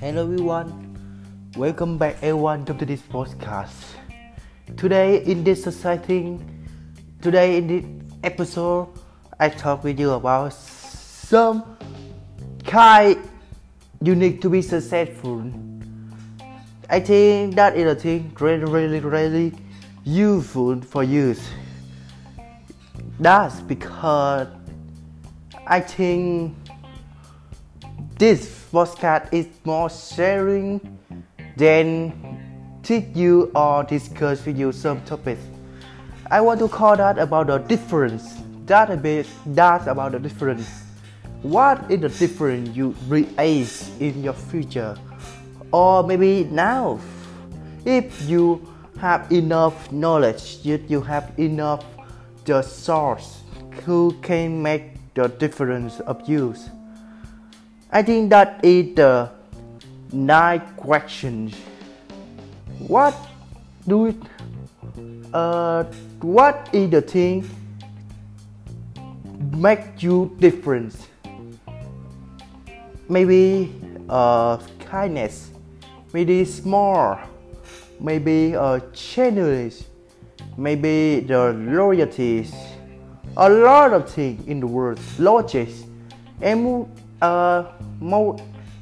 Hello 0.00 0.22
everyone, 0.22 0.98
welcome 1.56 1.96
back 1.98 2.16
everyone 2.20 2.64
to 2.64 2.72
this 2.72 3.00
podcast. 3.00 3.70
Today 4.76 5.22
in 5.22 5.44
this 5.44 5.62
society, 5.62 6.40
today 7.22 7.58
in 7.58 7.68
this 7.68 7.84
episode, 8.24 8.88
I 9.38 9.50
talk 9.50 9.84
with 9.84 10.00
you 10.00 10.10
about 10.10 10.52
some 10.52 11.78
kind 12.64 13.22
you 14.02 14.16
need 14.16 14.42
to 14.42 14.50
be 14.50 14.62
successful. 14.62 15.48
I 16.90 16.98
think 16.98 17.54
that 17.54 17.76
is 17.76 17.86
a 17.86 17.94
thing 17.94 18.34
really, 18.40 18.64
really, 18.64 18.98
really 18.98 19.52
useful 20.02 20.80
for 20.82 21.04
you. 21.04 21.36
That's 23.20 23.60
because 23.60 24.48
I 25.68 25.80
think 25.80 26.54
this 28.18 28.66
podcast 28.72 29.32
is 29.32 29.48
more 29.64 29.90
sharing 29.90 30.80
than 31.56 32.78
teach 32.84 33.06
you 33.16 33.50
or 33.52 33.82
discuss 33.82 34.46
with 34.46 34.56
you 34.56 34.70
some 34.70 35.02
topics. 35.02 35.42
I 36.30 36.40
want 36.40 36.60
to 36.60 36.68
call 36.68 36.96
that 36.98 37.18
about 37.18 37.48
the 37.48 37.58
difference. 37.58 38.34
Bit 38.66 39.26
that's 39.46 39.88
about 39.88 40.12
the 40.12 40.20
difference. 40.20 40.68
What 41.42 41.90
is 41.90 42.00
the 42.00 42.10
difference 42.10 42.76
you 42.76 42.94
realize 43.08 43.90
in 43.98 44.22
your 44.22 44.34
future? 44.34 44.96
Or 45.72 46.04
maybe 46.04 46.44
now 46.44 47.00
if 47.84 48.22
you 48.28 48.64
have 49.00 49.30
enough 49.32 49.90
knowledge, 49.90 50.58
if 50.64 50.88
you 50.88 51.00
have 51.00 51.32
enough 51.38 51.84
the 52.44 52.62
source 52.62 53.40
who 53.84 54.16
can 54.22 54.62
make 54.62 54.95
the 55.16 55.28
difference 55.28 55.98
of 56.00 56.28
use. 56.28 56.68
I 57.90 58.02
think 58.02 58.28
that 58.30 58.62
is 58.62 58.94
the 58.94 59.30
nine 60.12 60.60
questions. 60.76 61.56
What 62.78 63.16
do 63.88 64.06
it, 64.06 64.16
uh, 65.32 65.84
what 66.20 66.68
is 66.72 66.90
the 66.90 67.00
thing 67.00 67.48
make 69.56 70.02
you 70.02 70.36
different? 70.38 70.94
Maybe 73.08 73.72
uh, 74.10 74.58
kindness, 74.84 75.50
maybe 76.12 76.44
small, 76.44 77.18
maybe 77.98 78.54
uh, 78.54 78.80
generous, 78.92 79.84
maybe 80.58 81.20
the 81.20 81.54
loyalties, 81.54 82.52
a 83.36 83.48
lot 83.50 83.92
of 83.92 84.08
things 84.08 84.46
in 84.46 84.60
the 84.60 84.66
world, 84.66 84.98
logic, 85.18 85.68
emo, 86.42 86.88
uh, 87.20 87.64
mo- 88.00 88.38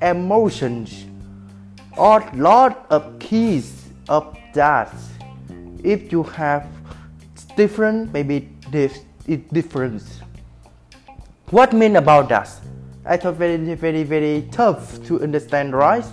emotions, 0.00 1.06
a 1.96 2.30
lot 2.34 2.86
of 2.90 3.18
keys 3.18 3.88
of 4.08 4.36
that. 4.54 4.94
If 5.82 6.12
you 6.12 6.22
have 6.22 6.66
different, 7.56 8.12
maybe 8.12 8.48
this 8.70 9.00
is 9.26 9.40
different. 9.52 10.02
What 11.50 11.72
mean 11.72 11.96
about 11.96 12.28
that? 12.28 12.50
I 13.04 13.16
thought 13.16 13.34
very, 13.34 13.56
very, 13.74 14.02
very 14.02 14.48
tough 14.50 15.04
to 15.06 15.22
understand, 15.22 15.74
right? 15.74 16.04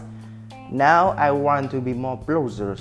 Now 0.71 1.09
I 1.11 1.31
want 1.31 1.71
to 1.71 1.81
be 1.81 1.93
more 1.93 2.17
closer. 2.17 2.77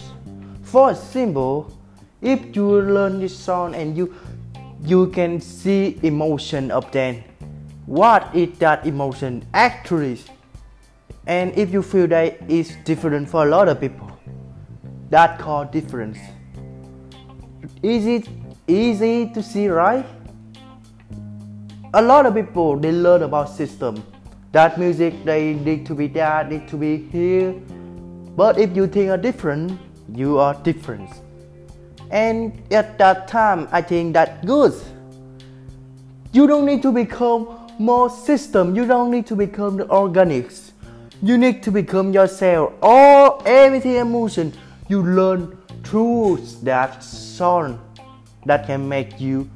For 0.62 0.90
example, 0.90 1.72
if 2.20 2.54
you 2.54 2.80
learn 2.80 3.20
this 3.20 3.36
song 3.36 3.74
and 3.74 3.96
you 3.96 4.14
you 4.84 5.06
can 5.08 5.40
see 5.40 5.98
emotion 6.02 6.70
of 6.70 6.90
them, 6.90 7.22
what 7.86 8.34
is 8.34 8.58
that 8.58 8.84
emotion 8.86 9.46
actually? 9.54 10.18
And 11.26 11.56
if 11.56 11.72
you 11.72 11.82
feel 11.82 12.08
that 12.08 12.38
it's 12.48 12.74
different 12.84 13.28
for 13.28 13.46
a 13.46 13.48
lot 13.48 13.68
of 13.68 13.80
people, 13.80 14.10
that 15.10 15.38
called 15.38 15.70
difference. 15.70 16.18
Easy, 17.82 18.24
easy 18.66 19.30
to 19.32 19.42
see, 19.42 19.68
right? 19.68 20.06
A 21.94 22.02
lot 22.02 22.26
of 22.26 22.34
people 22.34 22.76
they 22.76 22.90
learn 22.90 23.22
about 23.22 23.50
system. 23.50 24.02
That 24.50 24.78
music 24.78 25.24
they 25.24 25.54
need 25.54 25.86
to 25.86 25.94
be 25.94 26.08
there 26.08 26.44
need 26.44 26.66
to 26.68 26.76
be 26.76 26.96
here. 26.96 27.52
But 28.36 28.58
if 28.58 28.74
you 28.74 28.86
think 28.86 29.10
are 29.10 29.18
different, 29.18 29.78
you 30.12 30.38
are 30.38 30.54
different. 30.54 31.10
And 32.12 32.62
at 32.70 32.98
that 32.98 33.26
time, 33.26 33.68
I 33.72 33.80
think 33.80 34.12
that 34.12 34.44
good. 34.44 34.74
You 36.32 36.46
don't 36.46 36.66
need 36.66 36.82
to 36.82 36.92
become 36.92 37.48
more 37.78 38.10
system. 38.10 38.76
You 38.76 38.86
don't 38.86 39.10
need 39.10 39.26
to 39.26 39.34
become 39.34 39.78
the 39.78 39.86
organics. 39.86 40.72
You 41.22 41.38
need 41.38 41.62
to 41.62 41.70
become 41.70 42.12
yourself. 42.12 42.74
All 42.82 43.42
everything 43.46 43.96
emotion 43.96 44.52
you 44.88 45.02
learn 45.02 45.56
through 45.84 46.38
that 46.62 47.02
song 47.02 47.80
that 48.44 48.66
can 48.66 48.86
make 48.86 49.18
you 49.18 49.48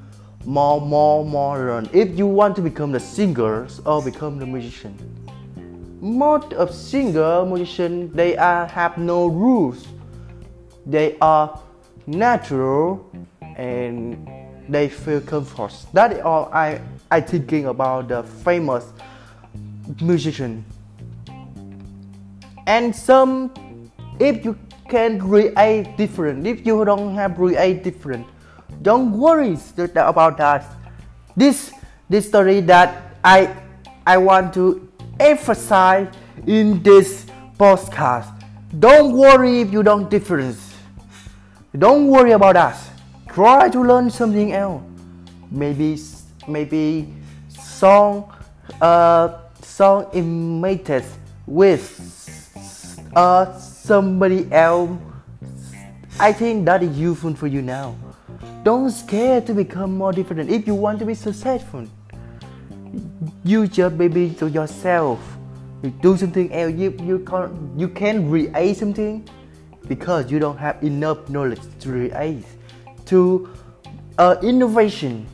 more, 0.46 0.80
more, 0.80 1.26
more 1.26 1.58
learn. 1.58 1.90
If 1.92 2.16
you 2.16 2.26
want 2.26 2.56
to 2.56 2.62
become 2.62 2.90
the 2.90 3.00
singers 3.00 3.80
or 3.84 4.02
become 4.02 4.38
the 4.38 4.46
musician, 4.46 4.96
most 6.00 6.54
of 6.54 6.74
singer 6.74 7.44
musician 7.44 8.12
they 8.12 8.36
are 8.36 8.66
have 8.66 8.96
no 8.96 9.26
rules. 9.26 9.86
They 10.86 11.18
are 11.20 11.60
natural 12.06 13.10
and 13.56 14.28
they 14.68 14.88
feel 14.88 15.20
comfort. 15.20 15.72
That 15.92 16.12
is 16.12 16.20
all 16.20 16.50
I 16.52 16.80
I 17.10 17.20
thinking 17.20 17.66
about 17.66 18.08
the 18.08 18.22
famous 18.22 18.84
musician. 20.00 20.64
And 22.66 22.94
some 22.94 23.52
if 24.18 24.44
you 24.44 24.58
can 24.88 25.18
create 25.20 25.96
different, 25.96 26.46
if 26.46 26.66
you 26.66 26.84
don't 26.84 27.14
have 27.14 27.36
create 27.36 27.82
different, 27.82 28.26
don't 28.82 29.12
worry 29.12 29.58
about 29.94 30.38
that. 30.38 30.64
This 31.36 31.72
this 32.08 32.28
story 32.28 32.60
that 32.62 33.16
I 33.24 33.54
I 34.06 34.16
want 34.18 34.54
to 34.54 34.88
emphasize 35.20 36.08
in 36.46 36.82
this 36.82 37.26
podcast. 37.58 38.30
Don't 38.78 39.16
worry 39.16 39.60
if 39.60 39.72
you 39.72 39.82
don't 39.82 40.10
difference. 40.10 40.65
Don't 41.78 42.06
worry 42.08 42.30
about 42.32 42.56
us. 42.56 42.88
Try 43.28 43.68
to 43.68 43.82
learn 43.82 44.08
something 44.10 44.52
else. 44.52 44.82
Maybe 45.50 45.98
maybe 46.48 47.12
song 47.48 48.32
uh 48.80 49.38
song 49.60 50.08
imitated 50.14 51.04
with 51.46 51.84
uh 53.14 53.52
somebody 53.58 54.50
else. 54.50 54.90
I 56.18 56.32
think 56.32 56.64
that 56.64 56.82
is 56.82 56.98
useful 56.98 57.34
for 57.34 57.46
you 57.46 57.60
now. 57.60 57.94
Don't 58.62 58.90
scare 58.90 59.42
to 59.42 59.52
become 59.52 59.98
more 59.98 60.12
different. 60.12 60.50
If 60.50 60.66
you 60.66 60.74
want 60.74 60.98
to 61.00 61.04
be 61.04 61.14
successful, 61.14 61.86
you 63.44 63.66
just 63.66 63.96
maybe 63.96 64.30
to 64.40 64.48
yourself. 64.48 65.20
You 65.82 65.90
do 65.90 66.16
something 66.16 66.50
else. 66.54 66.72
You 66.72 66.96
you 67.02 67.18
can 67.18 67.74
you 67.76 67.88
can 67.88 68.30
create 68.30 68.76
something 68.78 69.28
because 69.88 70.30
you 70.30 70.38
don't 70.38 70.56
have 70.56 70.82
enough 70.82 71.28
knowledge 71.28 71.62
to 71.80 71.88
create 71.90 72.44
to 73.06 73.48
uh, 74.18 74.36
innovation. 74.42 75.26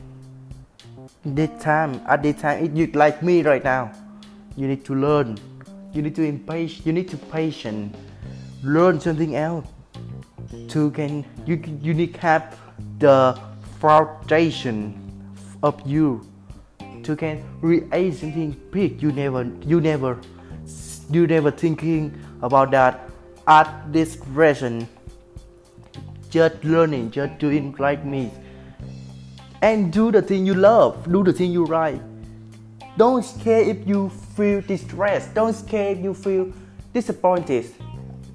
This 1.25 1.49
time 1.61 2.01
at 2.07 2.21
this 2.21 2.41
time, 2.41 2.65
it 2.65 2.71
you 2.71 2.87
like 2.93 3.23
me 3.23 3.41
right 3.43 3.63
now. 3.63 3.91
You 4.55 4.67
need 4.67 4.83
to 4.85 4.95
learn. 4.95 5.37
You 5.93 6.01
need 6.01 6.15
to 6.15 6.23
impatient. 6.23 6.85
You 6.85 6.93
need 6.93 7.07
to 7.09 7.17
patient. 7.17 7.95
Learn 8.61 8.99
something 8.99 9.35
else. 9.35 9.67
To 10.67 10.91
can 10.91 11.25
you 11.45 11.61
you 11.81 11.93
need 11.93 12.15
have 12.17 12.59
the 12.99 13.39
foundation 13.79 14.99
of 15.63 15.81
you 15.87 16.21
to 17.03 17.15
can 17.15 17.43
create 17.59 18.13
something 18.15 18.55
big 18.71 19.01
you 19.01 19.11
never 19.11 19.43
you 19.65 19.81
never 19.81 20.19
you 21.09 21.27
never 21.27 21.51
thinking 21.51 22.13
about 22.41 22.71
that 22.71 23.09
at 23.47 23.91
this 23.91 24.15
present 24.15 24.87
just 26.29 26.63
learning 26.63 27.11
just 27.11 27.37
doing 27.37 27.75
like 27.77 28.05
me 28.05 28.31
and 29.61 29.91
do 29.93 30.11
the 30.11 30.21
thing 30.21 30.45
you 30.45 30.53
love 30.53 31.11
do 31.11 31.23
the 31.23 31.33
thing 31.33 31.51
you 31.51 31.65
like 31.65 32.01
don't 32.97 33.25
care 33.41 33.61
if 33.61 33.87
you 33.87 34.09
feel 34.35 34.61
distressed 34.61 35.33
don't 35.33 35.67
care 35.67 35.91
if 35.91 35.99
you 35.99 36.13
feel 36.13 36.51
disappointed 36.93 37.65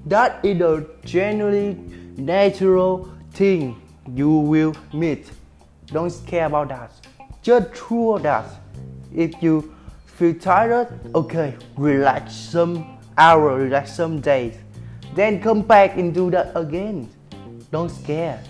that 0.05 0.43
is 0.43 0.61
a 0.61 0.85
genuinely 1.05 1.75
natural 2.17 3.09
thing 3.31 3.81
you 4.15 4.29
will 4.29 4.75
meet. 4.93 5.31
Don't 5.87 6.13
care 6.25 6.45
about 6.45 6.69
that. 6.69 6.91
Just 7.41 7.73
true 7.73 8.19
that. 8.21 8.45
If 9.13 9.41
you 9.41 9.73
feel 10.05 10.35
tired, 10.35 10.87
okay, 11.15 11.55
relax 11.77 12.35
some 12.35 12.97
hour, 13.17 13.55
relax 13.57 13.93
some 13.95 14.21
days. 14.21 14.55
Then 15.15 15.41
come 15.41 15.61
back 15.61 15.97
and 15.97 16.13
do 16.13 16.29
that 16.31 16.51
again. 16.55 17.09
Don't 17.71 17.89
scare. 17.89 18.43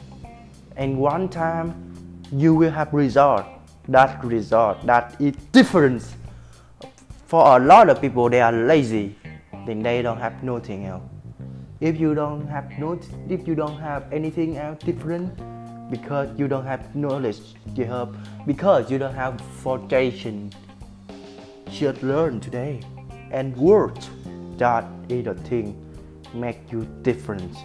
And 0.76 0.98
one 0.98 1.30
time 1.30 1.74
you 2.32 2.54
will 2.56 2.72
have 2.72 2.94
result. 2.94 3.46
That 3.88 4.24
result 4.24 4.86
that 4.86 5.20
is 5.20 5.36
different 5.52 6.04
for 7.26 7.58
a 7.58 7.60
lot 7.60 7.90
of 7.90 8.02
people 8.02 8.30
they 8.30 8.42
are 8.42 8.52
lazy 8.52 9.16
then 9.66 9.82
they 9.82 10.02
don't 10.02 10.20
have 10.20 10.44
nothing 10.44 10.86
else 10.86 11.04
if 11.80 12.00
you 12.00 12.14
don't 12.14 12.48
have 12.48 12.70
not 12.78 13.06
if 13.30 13.48
you 13.48 13.56
don't 13.56 13.80
have 13.80 14.12
anything 14.12 14.58
else 14.58 14.80
different 14.84 15.30
because 15.92 16.28
you 16.40 16.48
don't 16.48 16.66
have 16.66 16.96
knowledge 16.96 17.40
you 17.76 17.86
have 17.86 18.16
because 18.46 18.92
you 18.92 18.98
don't 18.98 19.14
have 19.14 19.40
foundation 19.64 20.52
should 21.72 22.02
learn 22.02 22.40
today 22.40 22.80
and 23.32 23.56
work 23.58 23.96
that 24.58 24.86
is 25.08 25.26
the 25.26 25.36
thing 25.50 25.74
make 26.34 26.72
you 26.72 26.88
different. 27.02 27.56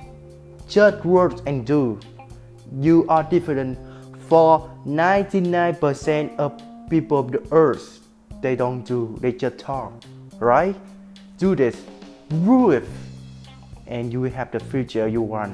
Just 0.68 1.04
work 1.04 1.34
and 1.46 1.66
do. 1.66 2.00
You 2.80 3.06
are 3.08 3.22
different 3.22 3.78
for 4.28 4.70
99% 4.86 6.38
of 6.38 6.60
people 6.88 7.18
of 7.18 7.32
the 7.32 7.42
earth. 7.52 8.00
They 8.40 8.56
don't 8.56 8.84
do 8.84 9.16
they 9.20 9.32
just 9.32 9.58
talk 9.58 9.92
right? 10.38 10.76
Do 11.38 11.54
this. 11.54 11.82
Do 12.28 12.70
it. 12.70 12.84
And 13.86 14.12
you 14.12 14.20
will 14.20 14.30
have 14.30 14.50
the 14.50 14.60
future 14.60 15.06
you 15.08 15.22
want. 15.22 15.52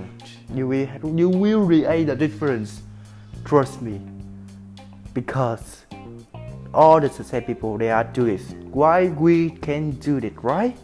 You 0.55 0.67
will 0.69 0.89
you 1.17 1.29
will 1.29 1.67
create 1.67 2.05
the 2.05 2.17
difference. 2.17 2.83
Trust 3.45 3.83
me. 3.83 4.01
Because 5.15 5.85
all 6.73 7.01
the 7.01 7.09
success 7.09 7.45
people 7.47 7.79
they 7.79 7.91
are 7.91 8.05
doing 8.05 8.37
this. 8.37 8.55
why 8.71 9.09
we 9.09 9.51
can 9.51 9.91
do 9.93 10.19
it 10.19 10.35
right? 10.43 10.77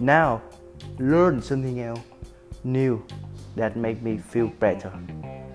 Now 0.00 0.42
learn 0.98 1.42
something 1.42 1.80
else 1.80 2.00
new 2.62 3.04
that 3.56 3.76
make 3.76 4.02
me 4.02 4.18
feel 4.18 4.48
better. 4.58 4.92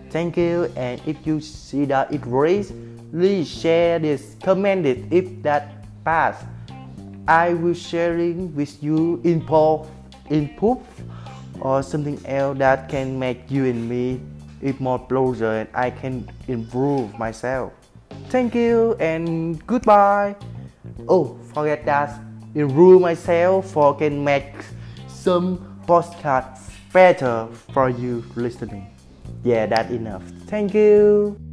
Thank 0.09 0.37
you 0.37 0.71
and 0.75 1.01
if 1.05 1.25
you 1.25 1.39
see 1.41 1.85
that 1.85 2.11
it 2.11 2.21
raised 2.25 2.73
please 3.11 3.47
share 3.47 3.99
this 3.99 4.35
comment 4.43 4.85
it. 4.85 5.05
If 5.11 5.41
that 5.43 5.85
pass 6.03 6.43
i 7.27 7.53
will 7.53 7.73
sharing 7.73 8.49
with 8.55 8.81
you 8.81 9.21
info 9.23 9.85
input 10.29 10.81
or 11.61 11.83
something 11.83 12.17
else 12.25 12.57
that 12.57 12.89
can 12.89 13.19
make 13.19 13.51
you 13.51 13.65
and 13.65 13.87
me 13.87 14.19
it 14.61 14.79
more 14.81 14.97
closer 14.97 15.61
and 15.61 15.69
i 15.73 15.89
can 15.89 16.27
improve 16.47 17.17
myself. 17.19 17.71
Thank 18.29 18.55
you 18.55 18.95
and 18.99 19.61
goodbye. 19.67 20.35
Oh 21.07 21.37
forget 21.53 21.85
that. 21.85 22.19
Improve 22.55 23.01
myself 23.01 23.71
for 23.71 23.95
can 23.95 24.23
make 24.23 24.53
some 25.19 25.81
postcards 25.85 26.71
better 26.93 27.47
for 27.73 27.89
you 27.89 28.23
listening. 28.35 28.87
Yeah 29.43 29.65
that 29.67 29.91
enough. 29.91 30.23
Thank 30.47 30.73
you 30.73 31.48